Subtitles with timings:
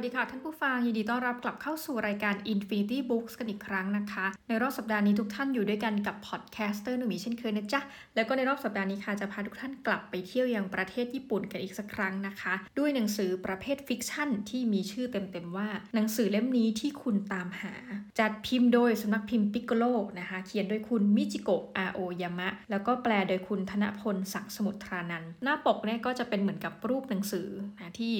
[0.00, 7.80] สวัสดีค่ะ ท่านผู้ฟัง ยินดีต้อนรับกลับเข้าสู่รายการ Infinity Books กันอีกครั้งนะคะ ในรอบสัปดาห์นี้ทุกท่านอยู่ด้วยกันกับ podcaster หนุ่มีเช่นเคยนะจ๊ะ
[8.14, 17.74] แล้วก็ในรอบสัปดาห์นี้ค่ะ จะพาทุกท่านกลับไปเที่ยวยังประเทศญี่ปุ่นกันอีกสักครั้งนะคะ ด้วยหนังสือประเภท fiction ที่มีชื่อเต็มๆว่า หนังสือเล่มนี้ที่คุณตามหา
[18.18, 19.84] จัดพิมพ์โดยสำนักพิมพ์ปิกโกโล
[20.20, 27.48] นะคะ เขียนโดยคุณมิจิโกะอาโอยามะแล้วก็แปลโดยคุณธนพลศักดิ์สมุทรานันหน้าปกเนี่ยก็จะเป็นเหมือนกับรูปหนังสือ
[27.80, 28.14] นะที่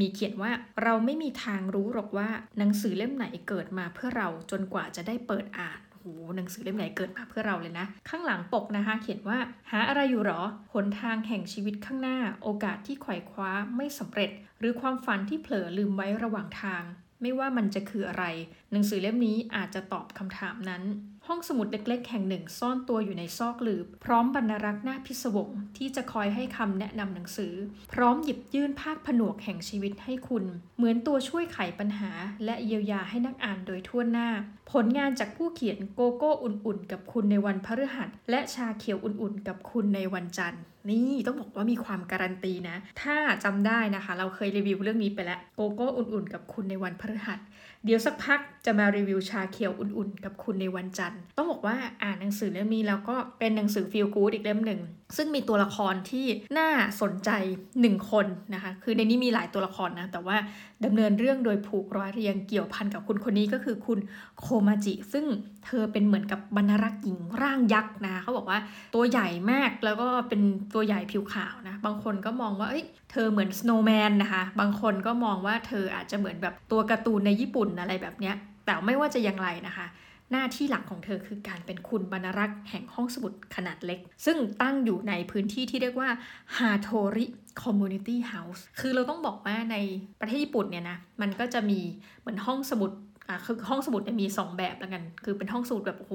[0.00, 0.50] มีเขียนว่า
[0.82, 6.04] เราไม่มีทางรู้หรอกว่าหนังสือเล่มไหนเกิดมาเพื่อเราจนกว่าจะได้เปิดอ่านโห
[6.36, 9.38] หนังสือเล่มไหนเกิดมาเพื่อเราเลยนะ ข้างหลังปกนะคะ เขียนว่า
[9.70, 10.42] หาอะไรอยู่หรอ
[10.74, 16.82] หนทางแห่งชีวิตข้างหน้า โอกาสที่ไขว่คว้าไม่สำเร็จ หรือความฝันที่เผลอลืมไว้ระหว่างทาง
[17.22, 18.24] ไม่ว่ามันจะคืออะไร
[18.72, 20.82] หนังสือเล่มนี้อาจจะตอบคำถามนั้น
[21.26, 27.54] ห้องสมุดเล็กๆ แห่งหนึ่งซ่อนตัวอยู่ในซอกหลืบ พร้อมบรรณรักษ์หน้าพิศวงที่จะคอยให้คำแนะนำหนังสือ
[27.92, 30.44] พร้อมหยิบยื่นภาคผนวกแห่งชีวิตให้คุณ
[30.76, 32.10] เหมือนตัวช่วยไขปัญหา
[32.44, 34.28] และเยียวยาให้นักอ่านโดยทั่วหน้า
[34.72, 47.40] ผลงานจากผู้เขียนโกโก้อุ่นๆ กับคุณในวันพฤหัส และชาเขียวอุ่นๆ กับคุณในวันจันทร์นี่ต้องบอกว่ามีความการันตีนะ ถ้าจำได้นะคะ เราเคยรีวิวเรื่องนี้ไปแล้วโกโก้อุ่นๆ กับคุณในวันพฤหัส
[47.84, 54.80] เดี๋ยวสักพักจะมารีวิวชาเขียวอุ่นๆ กับคุณในวันจันทร์ ต้องบอกว่าอ่านหนังสือเล่มนี้แล้วก็เป็นหนังสือฟีลกู๊ดอีกเล่มหนึ่ง
[55.16, 56.26] ซึ่งมีตัวละครที่
[56.58, 57.30] น่าสนใจ
[57.74, 60.36] 1 คนนะคะ คือในนี้มีหลายตัวละครนะ แต่ว่า
[60.84, 63.98] ดำเนินเรื่องโดยผูกร้อยเรียงเกี่ยวพันกับคุณคนนี้ก็คือคุณ
[64.40, 65.24] โคมาจิ ซึ่ง
[65.66, 68.58] เธอเป็นเหมือนกับบรรณรักษ์หญิงร่างยักษ์นะเขาบอกว่า
[68.94, 70.40] ตัวใหญ่มากแล้วก็เป็น
[70.74, 78.36] ตัวใหญ่ผิวขาวนะ บางคนก็มองว่าเอ้ยเธอเหมือนสโนว์แมนนะคะ บางคนก็มองว่าเธออาจจะเหมือนแบบตัวการ์ตูนในญี่ปุ่นอะไรแบบเนี้ย
[78.70, 79.86] แต่ไม่ว่าจะอย่างไรนะคะ
[80.32, 86.10] หน้าที่หลักของเธอคือการเป็นคุณบรรณารักษ์แห่งห้องสมุดขนาดเล็ก ซึ่งตั้งอยู่ในพื้นที่ที่เรียกว่า
[86.56, 87.26] ฮาโทริ
[87.62, 89.76] Community House คือเราต้องบอกว่าใน
[90.20, 91.80] ประเทศญี่ปุ่นเนี่ยนะ มันก็จะมี
[92.20, 92.90] เหมือนห้องสมุด
[93.30, 96.14] อะคือห้องสมุดเนี่ยมี 2 แบบแล้วกัน คือเป็นห้องสมุดแบบโอ้โห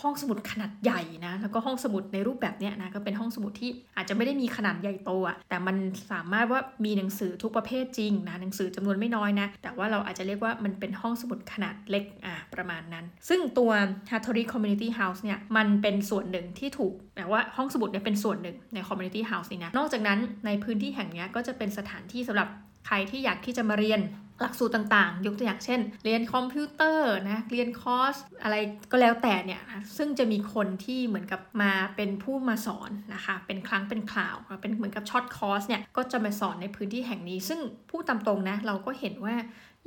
[0.00, 5.76] ห้องสมุดขนาดใหญ่นะ แล้วก็ห้องสมุดในรูปแบบเนี้ยนะ ก็เป็นห้องสมุดที่อาจจะไม่ได้มีขนาดใหญ่โตอะแต่มัน
[6.12, 13.70] สามารถว่ามีหนังสือทุกประเภทจริงนะ หนังสือจำนวนไม่น้อยนะ แต่ว่าเราอาจจะเรียกว่ามันเป็นห้องสมุดขนาดเล็กอะประมาณนั้น ซึ่งตัว
[14.10, 22.48] Hattori Community House เนี่ย มันเป็นส่วนหนึ่งที่ถูกแต่ว่าห้องสมุดเนี่ยเป็นส่วนหนึ่งใน Community House นี่นะ นอกจากนั้นในพื้นที่แห่งนี้ก็จะเป็นสถานที่สำหรับ
[22.86, 24.00] ใครที่อยากที่จะมาเรียน
[24.40, 28.56] หลักสูตรต่างๆ ยกตัวอย่างเช่น เรียนคอมพิวเตอร์นะ เรียนคอร์สอะไร
[28.90, 39.36] ก็แล้วแต่เนี่ยนะซึ่งจะมีคนที่เหมือนกับมาเป็นผู้มาสอนนะคะ เป็นครั้งเป็นคราว เป็นเหมือนกับ short course เนี่ย ก็จะมาสอนในพื้นที่แห่งนี้ ซึ่งพูดตามตรงนะ เราก็เห็นว่า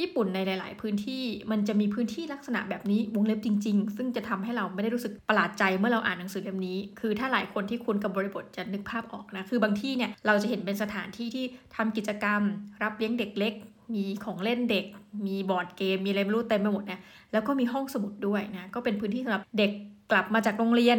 [0.01, 12.41] ญี่ปุ่นในหลาย ๆ พื้นที่มันจะมีพื้นที่ลักษณะแบบนี้วงเล็บจริง ๆ ซึ่งจะทำให้เราไม่ได้รู้สึกประหลาดใจเมื่อเราอ่านหนังสือเล่มนี้ คือถ้าหลายคนที่คุ้นกับบริบทจะนึกภาพออกนะ คือบางที่เนี่ยเราจะเห็นเป็นสถานที่ที่ทำกิจกรรม
[12.83, 13.53] รับเลี้ยงเด็กเล็ก
[13.93, 14.85] มีของเล่นเด็ก
[15.27, 16.99] มีบอร์ดเกม มีอะไรไม่รู้เต็มไปหมดนะ
[17.31, 19.71] แล้วก็มีห้องสมุดด้วยนะ ก็เป็นพื้นที่สำหรับเด็ก
[20.11, 20.97] กลับมาจากโรงเรียน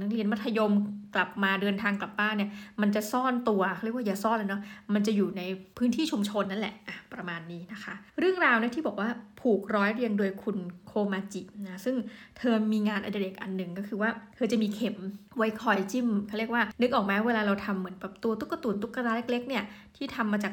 [0.00, 0.72] นักเรียนมัธยม
[1.14, 2.50] กลับมาเดินทางกลับบ้านเนี่ย
[2.80, 4.62] มันจะซ่อนตัวเรียกว่าอย่าซ่อนเลยเนาะ
[4.94, 5.42] มันจะอยู่ใน
[5.78, 9.08] พื้นที่ชุมชนนั่นแหละอะประมาณนี้นะคะ เรื่องราวเนี่ยที่บอกว่า
[9.44, 10.56] ผูกร้อยเรียงโดยคุณ
[10.86, 11.96] โคมาจินะซึ่ง
[12.38, 14.96] เธอมีงานอดิเรกอันหนึ่งก็คือว่าเธอจะมีเข็ม
[15.36, 19.64] ไว้คอยจิ้มเขาเรียกว่า นึกออกไหมเวลาเราทำเหมือนแบบตัวตุ๊กตุนตุ๊กตาเล็กๆเนี่ย
[19.96, 20.52] ที่ทำมาจาก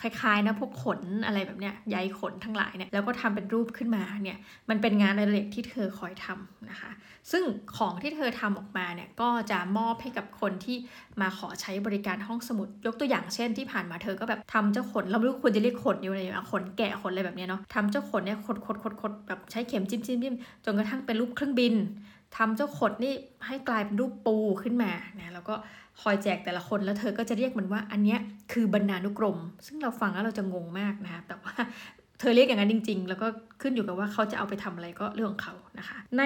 [0.00, 4.38] คล้ายๆนะพวกขนอะไรแบบเนี้ยใยขนทั้งหลายเนี่ยแล้วก็ทำเป็นรูปขึ้นมาเนี่ย
[4.70, 6.90] มันเป็นงานอดิเรกที่เธอคอยทำนะคะ
[7.32, 7.44] ซึ่ง
[7.76, 10.76] ของที่เธอทำออกมาเนี่ยก็จะมอบให้กับคนที่
[11.20, 16.22] มาขอใช้บริการห้องสมุด ยกตัวอย่างเช่นที่ผ่านมาเธอก็แบบทำเจ้าขนเราไม่รู้ควรจะเรียกขนอยู่อะไร
[16.52, 20.34] ขนแกะขนอะไรแบบเนี้ยเนาะทำเจ้าขนเนี่ยขดขดขดขดแบบใช้เข็มจิ้มจิ้มจิ้ม
[20.64, 21.74] จนกระทั่งเป็นรูปเครื่องบิน
[22.36, 23.14] ทำเจ้าขดนี่
[23.46, 25.54] ให้กลายเป็นรูปปูขึ้นมานะแล้วก็
[26.02, 28.18] คอยแจกแต่ละคนแล้วเธอก็จะเรียกมันว่าอันเนี้ย
[28.52, 31.54] คือบรรณานุกรม ซึ่งเราฟังแล้วเราจะงงมากนะคะแต่ว่า
[32.20, 33.26] เธอเรียกอย่างนั้นจริง ๆ แล้วก็
[33.62, 36.22] ขึ้นอยู่กับว่าเขาจะเอาไปทำอะไรก็เรื่องของเขานะคะ ใน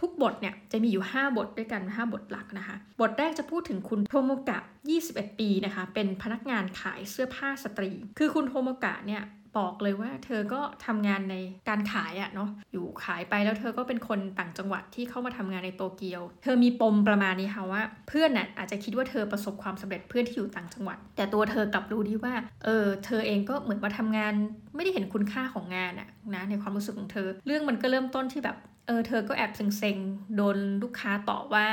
[0.00, 4.58] ทุกบทเนี่ยจะมีอยู่ 5 บทด้วยกัน 5 บทหลักนะคะ บทแรกจะพูดถึงคุณโทโมกะ
[5.00, 9.22] 21 ปีนะคะ เป็นพนักงานขายเสื้อผ้าสตรี คือคุณโทโมกะเนี่ย
[9.58, 11.36] บอกเลยว่า เธอก็ทำงานใน
[11.68, 22.34] การขายอะเนาะอยู่ขายไปแล้วเธอก็เป็นคนต่างจังหวัดที่เข้ามาทำงานในโตเกียว เธอมีปมประมาณนี้ค่ะว่า เพื่อนน่ะอาจจะคิดว่าเธอประสบความสำเร็จเพื่อนที่อยู่ต่างจังหวัด แต่ตัวเธอกลับรู้ดีว่า
[22.64, 24.32] เออเธอเองก็เหมือนมาทำงาน
[24.74, 28.56] ไม่ได้เห็นคุณค่าของงานอะนะในความรู้สึกของเธอ เรื่องมันก็เริ่มต้นที่แบบ
[28.86, 31.66] เออเธอก็แอบเซ็งๆ โดนลูกค้าต่อว่า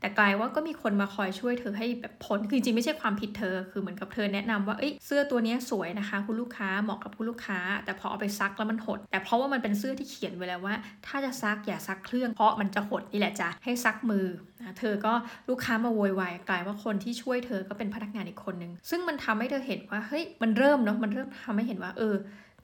[0.00, 10.74] แต่กลายว่าก็มีคนมาคอยช่วยเธอให้แบบพ้นคือจริงไม่ใช่ความผิดเธอ คือเหมือนกับเธอแนะนำว่า เอ้ยเสื้อตัวนี้สวยนะคะ คุณลูกค้าเหมาะกับคุณลูกค้า แต่พอเอาไปซักแล้วมันหด แต่เพราะว่ามันเป็นเสื้อที่เขียนไว้แล้วว่า
[11.06, 14.26] ถ้าจะซักอย่าซักเครื่อง เพราะมันจะหดนี่แหละจ้ะ ให้ซักมือ
[14.58, 15.12] นะเธอก็
[15.48, 22.14] ลูกค้ามาโวยวายกลายว่าคนที่ช่วยเธอก็เป็นพนักงานอีกคนนึง ซึ่งมันทำให้เธอเห็นว่า เฮ้ย มันเริ่มเนาะ มันเริ่มทำให้เห็นว่า เออ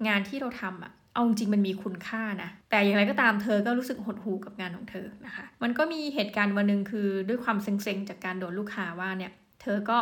[0.07, 9.33] งานที่เราทำอะเอาจริงมันมีคุณค่านะ แต่อย่างไรก็ตามเธอก็รู้สึกหดหู่กับงานของเธอนะคะ มันก็มีเหตุการณ์วันหนึ่งคือด้วยความเซ็งๆจากการโดนลูกค้าว่าเนี่ย
[9.63, 9.99] เธอก็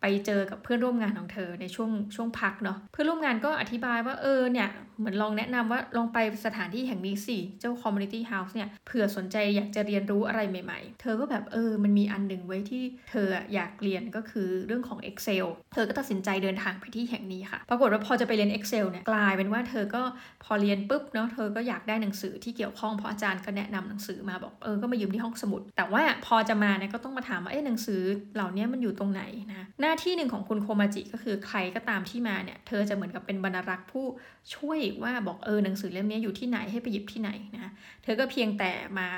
[0.00, 4.68] ไปเจอกับเพื่อนร่วมงานของเธอในช่วงช่วงพักเนาะเพื่อนร่วมงานก็อธิบายว่าเออเนี่ย
[4.98, 20.02] เหมือนลองแนะนำว่าลองไปสถานที่แห่งนี้สิเจ้า community house เนี่ยเผื่อสนใจอยากจะเรียนรู้อะไรใหม่ ๆ เธอก็แบบเออมันมีอันหนึ่งไว้ที่เธออยากเรียนก็คือเรื่องของ Excel เธอก็ตัดสินใจเดินทางไปที่แห่งนี้ค่ะ ปรากฏว่าพอจะไปเรียน Excel เนี่ยกลายเป็นว่าเธอก็
[20.44, 28.00] พอเรียนปุ๊บเนาะเธอก็อยากได้หนังสือที่เกี่ยวข้องเพราะอาจารย์ก็แนะนำหนังสือมาบอกเออก็มายืมที่ห้องสมุด แต่ว่าพอจะมาเนี่ยก็ต้องมาถามว่าเอ๊ะหนังสือ
[28.34, 34.06] เหล่านี้มันอยู่ตรงไหนนะหน้าาที่หนึ่งของคุณโคมาจิก็คือใครก็ตามที่มาเนี่ย เธอจะเหมือนกับเป็นบรรลักษ์ผู้
[34.54, 37.72] ช่วยว่าบอกเออหนังสือเล่มนี้อยู่ที่ไหนให้ไปหยิบที่ไหนนะ
[38.02, 39.08] เธอก็เพียงแต่มา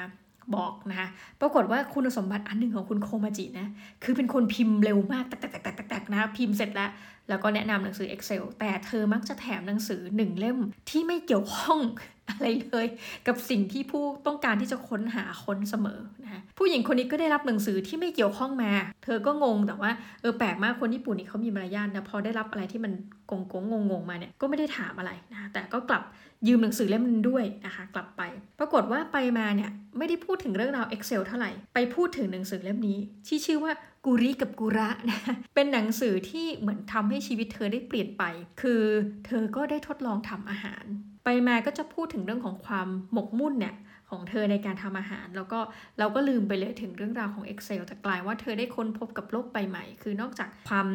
[0.56, 1.08] บอกนะคะ
[1.40, 3.66] ปรากฏว่าคุณสมบัติอันหนึ่งของคุณโคมาจินะ
[4.04, 6.90] คือเป็นคนพิมพ์เร็วมากตักๆๆๆนะพิมพ์เสร็จแล้ว
[7.28, 10.58] แล้วก็แนะนำหนังสือ Excel แต่เธอมักจะแถมหนังสือหนึ่งเล่ม
[10.90, 11.80] ที่ไม่เกี่ยวข้อง
[12.28, 12.86] อะไรเลย
[13.26, 18.72] กับสิ่งที่ผู้ต้องการที่จะค้นหาค้นเสมอนะผู้หญิงคนนี้ก็ได้รับหนังสือที่ไม่เกี่ยวข้องมา
[19.04, 19.90] เธอก็งงแต่ว่า
[20.20, 22.92] เออแปลกมากคนญี่ปุ่นนี่เขามีมารยาทนะพอได้รับอะไรที่มัน
[23.30, 26.02] กงกงงงมาเนี่ยก็ไม่ได้ถามอะไรนะแต่ก็กลับ
[26.48, 28.22] ยืมหนังสือเล่มนึงด้วยนะคะกลับไป
[28.58, 32.98] ปรากฏว่าไปมาเนี่ยไม่ได้พูดถึงเรื่องราว Excel เท่าไหร่ ไปพูดถึงหนังสือเล่มนี้
[33.28, 33.72] ที่ชื่อว่า
[34.04, 35.20] กูริกับกูระนะ
[35.54, 38.22] เป็นหนังสือที่เหมือนทำให้ชีวิตเธอได้เปลี่ยนไป
[38.60, 38.82] คือ
[39.26, 40.84] เธอก็ได้ทดลองทำอาหาร
[41.24, 43.74] ไปมาก็จะพูดถึงเรื่องของความหมกมุ่นเนี่ย
[44.10, 45.58] ของเธอในการทำอาหาร แล้วก็
[45.98, 50.86] เราก็ลืมไปเลยถึงเรื่องราวของ Excel แต่กลายว่าเธอได้ค้นพบกับโลกใบใหม่ คือนอกจากความ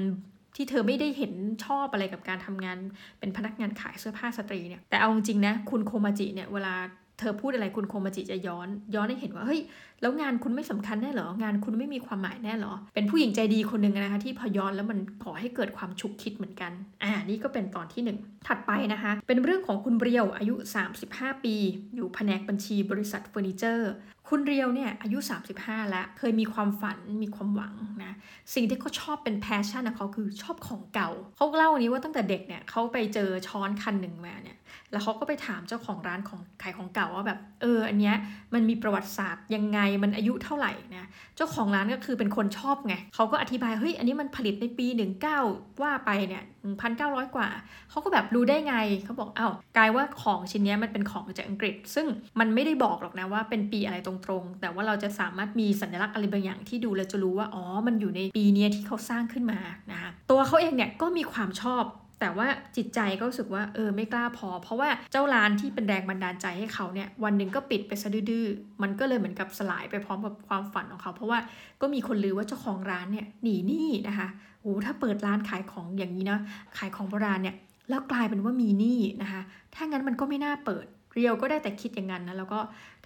[0.55, 1.33] ที่เธอไม่ได้เห็น
[1.65, 2.77] ชอบอะไรกับการทำงาน
[3.19, 6.73] เป็นพนักงานขายเสื้อผ้าสตรีเนี่ยแต่เอาจริงนะคุณโคมาจิเนี่ยเวลา
[7.19, 9.61] เธอพูดอะไรคุณโคมาจิจะย้อน ย้อนให้เห็นว่าเฮ้ย
[10.01, 16.71] แล้วงานคุณไม่สำคัญแน่หรอ งานคุณไม่มีความหมายแน่หรอ เป็นผู้หญิงใจดีคนหนึ่งนะคะที่พอย้อนแล้วมันขอให้เกิดความฉุกคิดเหมือนกัน
[17.03, 20.55] อ่านี่ก็เป็นตอนที่ 1 ถัดไปนะคะ เป็นเรื่องของคุณเรียวอายุ
[20.99, 21.55] 35 ปี
[21.95, 23.91] อยู่แผนกบัญชีบริษัทเฟอร์นิเจอร์
[24.31, 25.17] คุณเรียวเนี่ยอายุ
[25.55, 28.13] 35 แล้ว เคยมีความฝันมีความหวังนะ
[28.53, 34.57] สิ่งที่เขาชอบเป็น passion ของเขาคือชอบของเก่าเขาเล่านี้ว่าตั้งแต่เด็กเนี่ยเขาไปเจอช้อนคันหนึ่งมาเนี่ย
[34.91, 38.15] แล้วเขาก็ไปถามเจ้าของร้านของขายของเก่าว่าแบบเอออันเนี้ย
[38.53, 41.07] มันมีประวัติศาสตร์ยังไงมันอายุเท่าไหร่นะ
[41.37, 44.87] เจ้าของร้านก็คือเป็นคนชอบไงเขาก็อธิบายเฮ้ยอันนี้มันผลิตในปี
[45.35, 46.43] 19 ว่าไปเนี่ย
[46.85, 47.47] 1,900 กว่า
[47.89, 52.07] เขาก็แบบรู้ได้ไงเขาบอกเอา้ากลายว่าของชิ้นนี้มันเป็นของจากอังกฤษ ซึ่ง
[52.39, 59.59] มันไม่ได้บอกหรอกนะว่าเป็นปีอะไรตรงๆ แต่ว่าเราจะสามารถมีสัญลักษณ์อะไรบางอย่างที่ดูแล้วจะรู้ว่าอ๋อมันอยู่ในปีนี้ที่เขาสร้างขึ้นมา
[59.91, 61.83] นะคะตัวเขาเองเนี่ยก็มีความชอบ
[62.19, 68.45] แต่ว่าจิตใจก็รู้สึกว่าเออไม่กล้าพอ เพราะว่าเจ้าร้านที่เป็นแรงบันดาลใจให้เขาเนี่ยวันหนึ่งก็ปิดไปซะดื้อ
[68.81, 71.39] มันก็เลยเหมือนกับสลายไปพร้อมกับความฝันของเขา เพราะว่า
[71.81, 74.27] ก็มีคนลือว่าเจ้าของร้านเนี่ยหนีหนี้นะคะ
[74.61, 76.39] โอ้ถ้าเปิดร้านขายของอย่างนี้นะ
[76.77, 77.55] ขายของโบราณเนี่ย
[77.89, 79.41] แล้วกลายเป็นว่ามีหนี้นะคะ
[79.75, 82.59] ถ้างั้นมันก็ไม่น่าเปิดเรียวก็ได้แต่คิดอย่างนั้นนะแล้วก็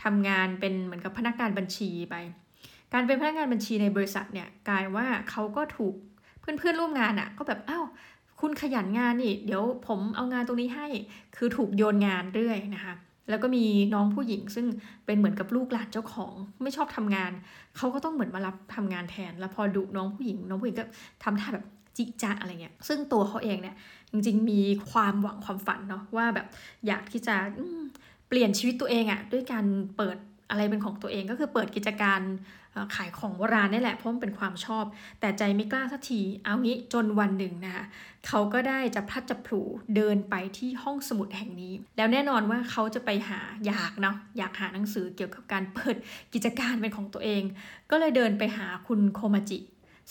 [0.03, 2.15] ทำงานเป็นเหมือนกับพนักงานบัญชีไป
[2.93, 5.95] การเป็นพนักงานบัญชีในบริษัทเนี่ยกลายว่าเขาก็ถูก
[6.39, 7.85] เพื่อนๆร่วมงานอะ่ะก็แบบอ้าว
[8.41, 10.87] คุณขยันงานนี่ เดี๋ยวผมเอางานตรงนี้ให้
[11.35, 12.93] คือถูกโยนงานเรื่อยนะคะ
[13.29, 14.65] แล้วก็มีน้องผู้หญิงซึ่ง
[15.05, 16.33] เป็นเหมือนกับลูกหลานเจ้าของ
[16.63, 17.31] ไม่ชอบทำงาน
[17.77, 20.85] เขาก็ต้องเหมือนมารับทำงานแทน แล้วพอดุน้องผู้หญิง น้องผู้หญิงก็
[21.23, 21.65] ทำท่าแบบ
[21.97, 23.75] จิจาอะไรเงี้ย ซึ่งตัวเขาเองเนี่ย
[24.11, 26.47] จริง ๆ มีความหวังความฝันเนาะว่าแบบ
[26.87, 27.35] อยากที่จะ
[28.27, 29.65] เปลี่ยนชีวิตตัวเองอะด้วยการ
[29.97, 30.17] เปิด
[30.51, 32.21] อะไรเป็นของตัวเองก็คือเปิดกิจการ
[32.95, 34.85] ขายของโบราณนี่แหละเพราะมันเป็นความชอบ
[35.19, 37.85] แต่ใจไม่กล้าสักที เอางี้จนวันหนึ่งนะคะ
[38.27, 39.59] เขาก็ได้จะพลัดจะผู
[39.95, 45.95] เดินไปที่ห้องสมุดแห่งนี้ แล้วแน่นอนว่าเขาจะไปหาอยากเนาะอยากหาหนังสือเกี่ยวกับการเปิด
[46.33, 47.43] กิจการเป็นของตัวเอง
[47.91, 49.59] ก็เลยเดินไปหาคุณโคมาจิ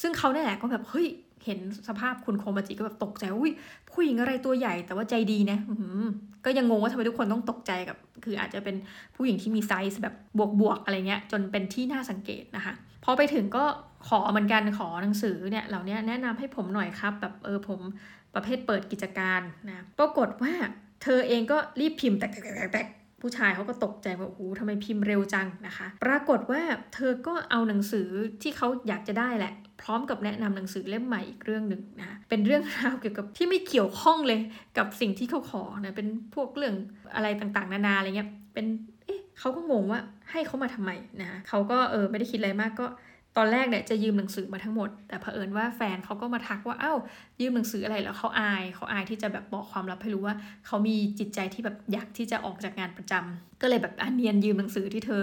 [0.01, 1.07] ซึ่งเขาเนี่ยแหละก็แบบเฮ้ย
[1.45, 3.53] เห็นสภาพคุณโคมาจิก็แบบตกใจอุ้ย
[3.91, 5.59] ผู้หญิงอะไรตัวใหญ่แต่ว่าใจดีนะ
[6.45, 8.77] ก็ยังงงว่าทำไมทุกคนต้องตกใจกับ คืออาจจะเป็น
[9.17, 10.15] ผู้หญิงที่มีไซส์แบบ
[10.61, 13.65] บวกๆอะไรเงี้ยจนเป็นที่น่าสังเกตนะคะพอไปถึงก็
[14.09, 17.81] ขอเหมือนกันขอหนังสือเนี่ยเหล่านี้แนะนำให้ผมหน่อยครับแบบเออผม
[18.35, 20.53] ประเภทเปิดกิจการนะปรากฏว่า
[21.03, 22.25] เธอเองก็รีบพิมพ์แต
[22.85, 22.87] ก
[23.21, 26.61] ผู้ชายเขาก็ตกใจว่าโอ้โหทำไมพิมพ์เร็วจังนะคะ ปรากฏว่า
[26.95, 28.09] เธอก็เอาหนังสือ
[28.43, 34.41] ที่เขาอยากจะได้แหละ พร้อมกับแนะนำหนังสือเล่มใหม่อีกเรื่องหนึ่งนะเป็นเรื่องราวเกี่ยวกับที่ไม่เกี่ยวข้องเลย
[34.79, 36.75] กับสิ่งที่เขาขอนะเป็นพวกเรื่อง
[37.15, 38.67] อะไรต่างๆ นานาอะไรเงี้ยเป็น
[39.07, 40.01] เอ๊ะเขาก็งงว่า
[40.31, 40.91] ให้เขามาทำไม
[41.23, 42.87] นะเขาก็เออไม่ได้คิดอะไรมากก็
[43.41, 46.95] อนแรกเนี่ยจะยืมหนังสือมาทั้งหมด แต่เผอิญว่าแฟนเขาก็มาทักว่าเอ้า
[47.41, 50.35] ยืมหนังสืออะไรแล้วเขาอายเขาอายที่จะแบบบอกความลับให้รู้ว่า
[50.67, 55.23] เขามีจิตใจที่แบบอยากที่จะออกจากงานประจำก็เลยแบบอันเนียนยืมหนังสือที่เธอ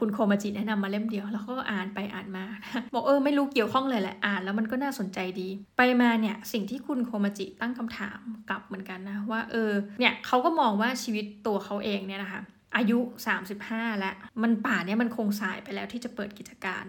[0.00, 2.44] คุณโคมาจิแนะนำมาเล่มเดียว แล้วก็อ่านไปอ่านมา
[2.94, 12.42] บอกเออไม่รู้เกี่ยวข้องเลยแหละอ่านแล้วมันก็น่าสนใจดี ไปมาเนี่ยสิ่งที่คุณโคมาจิตั้งคำถามกลับเหมือนกันนะว่าเออเนี่ยเขาก็มองว่าชีวิตตัวเขาเองเนี่ยนะคะ
[12.76, 12.98] อายุ
[13.50, 16.84] 35 แล้ว ป่านนี้เนี่ยมันคงสายไปแล้วที่จะเปิดกิจการ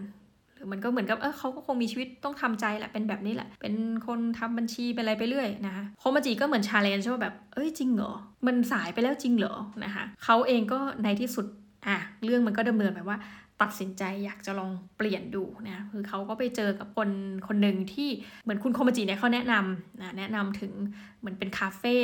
[0.66, 3.76] หรือมันก็เหมือนกับเออเขาก็คงมีชีวิตต้องทำใจแหละเป็นแบบนี้แหละ เป็น
[4.08, 8.12] คนทำบัญชีเป็นอะไรไปเรื่อยนะคะโคมาจิก็เหมือน challenge ว่าแบบเอ้ยจริงเหรอ
[8.48, 11.46] มันสายไปแล้วจริงเหรอนะคะเขาเองก็ในที่สุด
[11.88, 13.18] อะเรื่องมันก็ดำเนินแบบว่า
[13.62, 17.10] ตัดสินใจอยากจะลองเปลี่ยนดูนะคือเขาก็ไปเจอกับคน
[17.48, 18.10] คนหนึ่งที่
[18.44, 20.72] เหมือนคุณโคมาจิเนี่ยเขาแนะนำนะแนะนำถึง
[21.20, 21.98] เหมือนเป็นคาเฟ่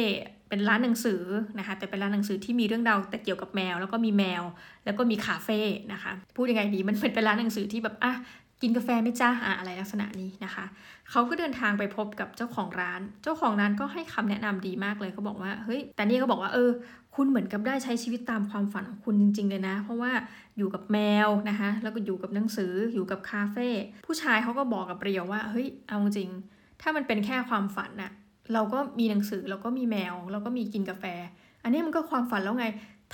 [0.50, 1.22] เป็นร้านหนังสือ
[1.60, 4.44] นะคะแต่เป็นร้านหนังสือที่มีเรื่องราวแต่เกี่ยวกับแมว แล้วก็มีแมว
[4.86, 5.60] แล้วก็มีคาเฟ่
[5.94, 8.14] นะคะพูดยังไงดีมันเป็นร้านหนังสือที่แบบอะ
[8.62, 10.66] กินกาแฟไม่จ้าอะอะไรลักษณะนี้นะคะ
[11.12, 16.72] เขาก็เดินทางไปพบกับเจ้าของร้าน เจ้าของร้านก็ให้คำแนะนำดีมากเลยเขาบอกว่าเฮ้ยแต่นี่ก็บอกว่าเออ
[17.16, 20.12] คุณเหมือนกับได้ใช้ชีวิตตามความฝันของคุณจริง ๆ เลยนะ เพราะว่า
[20.58, 23.68] อยู่กับแมวนะคะแล้วก็อยู่กับหนังสืออยู่กับคาเฟ่
[24.06, 26.30] ผู้ชายเขาก็บอกกับเรียวว่าเฮ้ยเอาจริง
[26.82, 28.12] ถ้ามันเป็นแค่ความฝันอะ
[28.54, 31.06] เราก็มีหนังสือเราก็มีแมว เราก็มีกินกาแฟ
[31.64, 32.68] อันนี้มันก็ความฝันแล้วไง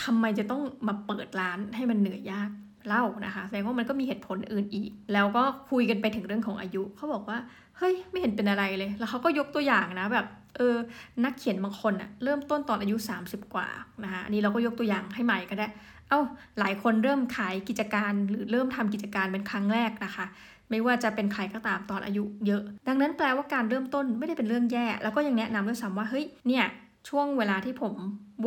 [0.03, 2.49] ทำไมจะต้องมาเปิดร้านให้มันเหนื่อยยาก
[2.87, 7.37] เล่านะคะแสดงว่ามันก็มีเหตุผลอื่นอีก แล้วก็คุยกันไปถึงเรื่องของอายุเขาบอกว่า
[7.77, 10.25] เฮ้ยไม่เห็นเป็นอะไรเลย แล้วเขาก็ยกตัวอย่างนะแบบ
[10.57, 10.75] เออ
[11.23, 13.67] นักเขียนบางคนอะเริ่มต้นตอนอายุ 30 กว่า
[14.03, 15.67] นะคะอันนี้เราก็ยกตัวอย่างให้ใหม่ก็ได้
[16.09, 16.21] เอา้า
[16.59, 20.25] หลายคนเริ่มขายกิจการหรือเริ่มทำกิจการเป็นครั้งแรกนะคะ
[20.69, 26.65] ไม่ว่าจะเป็นใครก็ตามตอนอายุเยอะ ดังนั้นแปลว่าการเริ่มต้นไม่ได้เป็นเรื่องแย่ แล้วก็ยังแนะนำด้วยซ้ำว่าเฮ้ยเนี่ย
[27.09, 27.93] ช่วงเวลาที่ผม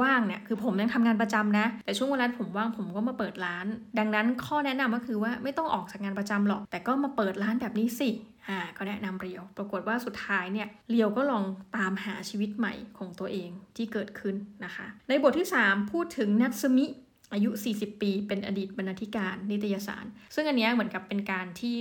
[0.02, 3.67] ว่างเนี่ยคือผมยังทำงานประจำนะ แต่ช่วงเวลาผมว่างผมก็มาเปิดร้าน
[3.99, 8.11] ดังนั้นข้อแนะนำก็คือว่าไม่ต้องออกจากงานประจำหรอก แต่ก็มาเปิดร้านแบบนี้สิ
[8.49, 11.45] อ่าก็แนะนำเรียว ปรากฏว่าสุดท้ายเนี่ยเรียวก็ลอง
[11.76, 16.87] ตามหาชีวิตใหม่ของตัวเองที่เกิดขึ้นนะคะ ในบทที่ 3 พูดถึงนัตสมิ
[17.33, 21.76] อายุ 40 ปี เป็นอดีตบรรณาธิการนิตยสาร ซึ่งอันนี้เหมือนกับเป็นการที่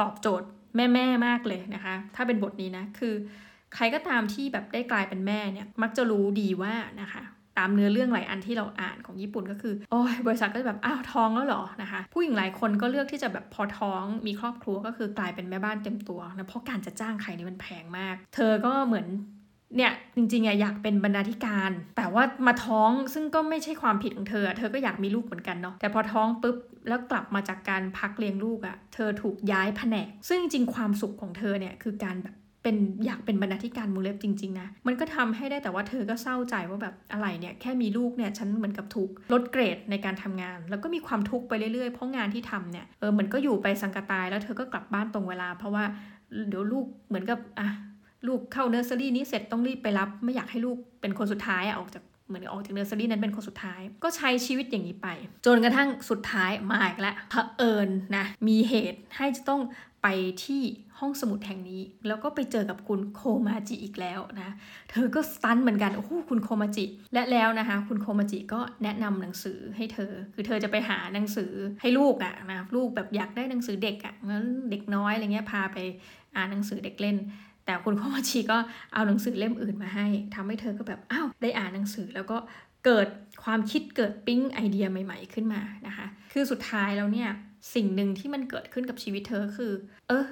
[0.00, 3.14] ตอบโจทย์แม่ ๆ มากเลยนะคะ ถ้าเป็นบทนี้นะ คือ
[3.74, 7.22] ใครก็ตามที่แบบได้กลายเป็นแม่เนี่ยมักจะรู้ดีว่านะคะ
[7.58, 19.06] ตามเนื้อเรื่องหลายอันที่เราอ่านของญี่ปุ่นก็คือ โอ้ยบริษัทก็จะแบบ อ้าวท้องแล้วเหรอนะคะ ผู้หญิงหลายคนก็เลือกที่จะแบบพอท้องมีครอบครัวก็คือกลายเป็นแม่บ้านเต็มตัวนะเพราะการจะจ้างใครนี่มันแพงมาก เธอก็เหมือน
[19.76, 26.56] เนี่ยจริงๆอะอยากเป็นบรรณาธิการ แต่ว่ามาท้องซึ่งก็ไม่ใช่ความผิดของเธอ เธอก็อยากมีลูกเหมือนกันเนาะแต่พอท้องปุ๊บ
[26.88, 32.76] แล้วกลับมาจากการพักเลี้ยงลูกอะเธอถูกย้ายแผนก ซึ่งจริงความสุขของเธอเนี่ยคือการแบบ เป็น
[33.06, 45.84] อยากเป็นบรรณาธิการมูเล็บจริง ๆ นะ มันก็ทำให้ได้แต่ว่าเธอก็เศร้าใจว่าแบบอะไรเนี่ยแค่มีลูกเนี่ยฉันเหมือนกับถูกลดเกรดในการทำงาน แล้วก็มีความทุกข์ไปเรื่อยๆ เพราะงานที่ทำเนี่ยเออเหมือนก็อยู่ไปสังกตายแล้วเธอก็กลับบ้านตรงเวลา เพราะว่า
[46.48, 47.68] เดี๋ยวลูกเหมือนกับอะ
[48.28, 52.02] ลูกเข้าเนอร์เซอรี่นี้เสร็จต้องรีบไปรับ ไม่อยากให้ลูกเป็นคนสุดท้ายออกจาก
[52.32, 55.08] เหมือนออกจากเนอร์เซอรี่นั้นเป็นคนสุดท้าย ก็ใช้ชีวิตอย่างนี้ไป
[55.46, 59.60] จนกระทั่งสุดท้ายมาอีกแล้วเผอิญนะมีเหตุให้จะต้อง
[60.02, 60.08] ไป
[60.44, 60.62] ที่
[60.98, 64.50] ห้องสมุดแห่งนี้ แล้วก็ไปเจอกับคุณโคมาจิอีกแล้วนะ
[64.90, 66.84] เธอก็สตันเหมือนกัน โอ้โหคุณโคมาจิ
[67.14, 75.78] และแล้วนะคะ คุณโคมาจิก็แนะนำหนังสือให้เธอ คือเธอจะไปหาหนังสือให้ลูกอะนะลูกแบบอยากได้หนังสือเด็กอะงั้นเด็กน้อยอะไรเงี้ยพาไป
[76.36, 77.16] อ่านหนังสือเด็กเล่น
[77.64, 78.58] แต่คุณโคมาชีก็
[78.92, 82.36] เอาหนังสือเล่มอื่นมาให้ทำให้เธอก็แบบอ้าวได้อ่านหนังสือแล้วก็
[82.84, 83.08] เกิด
[83.44, 87.28] ความคิดเกิดปิ๊งไอเดียใหม่ ๆขึ้นมานะคะ คือสุดท้ายแล้วเนี่ย
[87.74, 89.72] สิ่งหนึ่งที่มันเกิดขึ้นกับชีวิตเธอคือ
[90.08, 90.24] เออ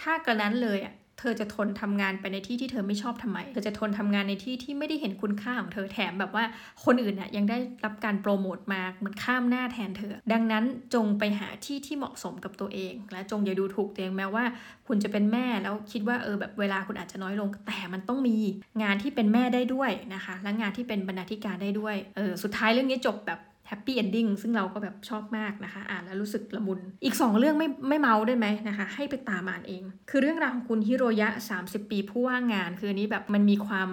[0.00, 6.44] ถ้ากระนั้นเลยอะ เธอจะทนทำงานไปในที่ที่เธอไม่ชอบทำไม เธอจะทนทำงานในที่ที่ไม่ได้เห็นคุณค่าของเธอแถมแบบว่า
[6.84, 14.44] คนอื่นอะยังได้รับการโปรโมทมาเหมือนข้ามหน้าแทนเธอ ดังนั้นจงไปหาที่ที่เหมาะสมกับตัวเอง และจงอย่าดูถูกตัวเองแม้ว่า
[14.86, 18.36] คุณจะเป็นแม่แล้วคิดว่าเออแบบเวลาคุณอาจจะน้อยลง แต่มันต้องมี
[18.82, 31.28] งานที่เป็นแม่ได้ด้วยนะคะ และงานที่เป็นบรรณาธิการได้ด้วย เออสุดท้ายเรื่องนี้จบแบบ แฮปปี้เอนดิ้งซึ่งเราก็แบบชอบมากนะคะ อ่านแล้วรู้สึกละมุน อีก 2 เรื่องไม่ไม่เมาได้ไหมนะคะ ให้ไปตามอ่านเอง คือเรื่องราวของคุณฮิโรยะ
[31.60, 33.90] 30 ปีผู้ว่างงาน คืออันนี้แบบมันมีความ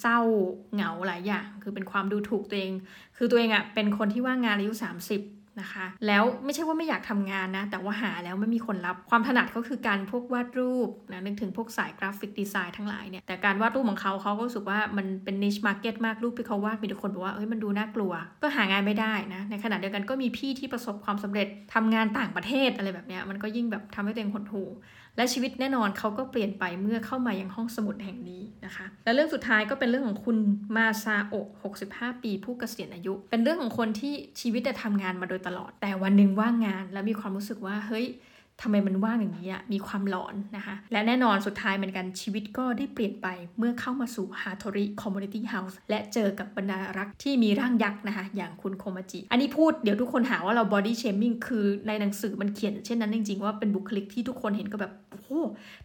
[0.00, 0.18] เศร้า
[0.74, 2.72] เหงาหลายอย่าง คือเป็นความดูถูกตัวเอง
[3.16, 4.72] คือตัวเองอะเป็นคนที่ว่างงานอายุ
[5.14, 17.48] 30 นะคะ แล้วไม่ใช่ว่าไม่อยากทำงานนะ แต่ว่าหาแล้วไม่มีคนรับ ความถนัดก็คือการพวกวาดรูปนะ นึกถึงพวกสาย graphic design ทั้งหลายเนี่ย แต่การวาดรูปของเขาเขาก็รู้สึกว่ามันเป็น niche market มาก รูปที่เขาวาดมีแต่คนบอกว่า เอ้ย
[17.52, 24.68] มันดูน่ากลัว ก็หางานไม่ได้นะ ในขณะเดียวกันก็มีพี่ที่ประสบความสำเร็จทำงานต่างประเทศอะไรแบบเนี้ย มันก็ยิ่งแบบทำให้ตัวเองหดหู่
[25.16, 30.36] และชีวิตแน่นอนเขาก็เปลี่ยนไปเมื่อเข้ามายังห้องสมุดแห่งนี้นะคะ และเรื่องสุดท้ายก็เป็นเรื่องของคุณ
[30.76, 31.48] มาซาโอะ
[31.84, 38.06] 65 ปีผู้เกษียณอายุ เป็นเรื่องของคนที่ชีวิตจะทำงานมาโดยตลอด แต่วันหนึ่งว่างงาน แล้วมีความรู้สึกว่าเฮ้ย
[38.62, 43.26] ทำไมมันว่างอย่างนี้อะมีความหลอนนะคะ และแน่นอนสุดท้ายเหมือนกันชีวิตก็ได้เปลี่ยนไป
[43.58, 54.92] เมื่อเข้ามาสู่ฮาโทริ Community House และเจอกับบรรณารักษ์ที่มีร่างยักษ์นะคะ อย่างคุณโคมาจิ อันนี้พูดเดี๋ยวทุกคนหาว่าเรา body shaming คือในหนังสือมันเขียนเช่นนั้นจริงๆว่าเป็นบุคลิกที่ทุกคนเห็นก็แบบ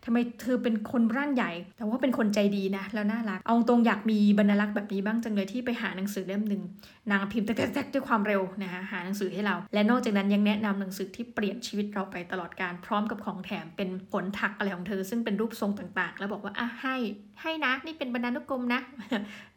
[0.03, 6.61] ทำไมเธอเป็นคนร่างใหญ่ แต่ว่าเป็นคนใจดีนะ แล้วน่ารัก เอาตรงอยากมีบรรลักษ์แบบนี้บ้างจังเลยที่ไปหาหนังสือเล่มหนึ่ง
[7.11, 16.95] นางพิมพ์แตกๆด้วยความเร็วนะคะหาหนังสือให้เรา และนอกจากนั้นยังแนะนำหนังสือที่เปลี่ยนชีวิตเราไปตลอดการพร้อมกับของแถมเป็นผลถักอะไรของเธอ ซึ่งเป็นรูปทรงต่างๆ แล้วบอกว่าอะให้
[17.41, 18.81] ให้นะนี่เป็นบรรณานุกรมนะ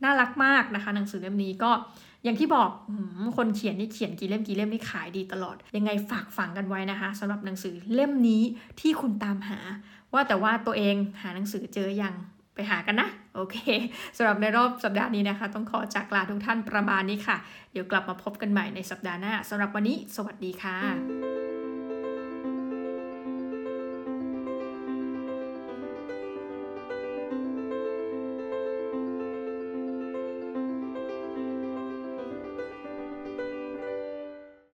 [0.02, 1.70] น่ารักมากนะคะ หนังสือเล่มนี้ก็
[2.24, 2.70] อย่างที่บอก
[3.36, 8.42] คนเขียนนี่เขียนกี่เล่มกี่เล่มนี่ขายดีตลอด ยังไงฝากฝังกันไว้นะคะสำหรับหนังสือเล่มนี้
[8.80, 9.58] ที่คุณตามหา
[10.12, 12.14] ว่าแต่ว่าตัวเองหาหนังสือเจอยัง
[12.54, 13.56] ไปหากันนะ โอเค
[14.16, 17.36] สำหรับในรอบสัปดาห์นี้นะคะ ต้องขอจากลาทุกท่านประมาณนี้ค่ะ
[17.72, 21.39] เดี๋ยวกลับมาพบกันใหม่ในสัปดาห์หน้าสำหรับวันนี้ สวัสดีค่ะ